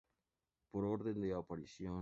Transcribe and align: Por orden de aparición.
Por 0.71 0.83
orden 0.85 1.21
de 1.21 1.31
aparición. 1.33 1.89